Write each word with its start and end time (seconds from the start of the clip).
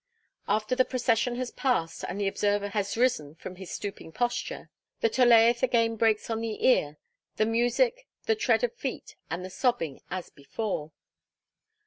After 0.47 0.75
the 0.75 0.83
procession 0.83 1.35
has 1.35 1.51
passed, 1.51 2.03
and 2.09 2.19
the 2.19 2.27
observer 2.27 2.69
has 2.69 2.97
risen 2.97 3.35
from 3.35 3.57
his 3.57 3.69
stooping 3.69 4.11
posture, 4.11 4.71
the 5.01 5.11
Tolaeth 5.11 5.61
again 5.61 5.95
breaks 5.95 6.27
on 6.31 6.41
the 6.41 6.65
ear, 6.65 6.97
the 7.35 7.45
music, 7.45 8.07
the 8.25 8.33
tread 8.33 8.63
of 8.63 8.73
feet, 8.73 9.15
and 9.29 9.45
the 9.45 9.51
sobbing, 9.51 10.01
as 10.09 10.31
before. 10.31 10.91